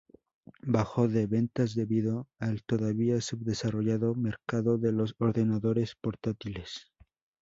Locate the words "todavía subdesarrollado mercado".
2.63-4.79